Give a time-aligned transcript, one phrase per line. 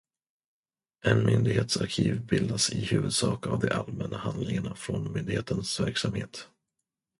[1.11, 6.47] En myndighets arkiv bildas i huvudsak av de allmänna handlingarna från myndighetens verksamhet.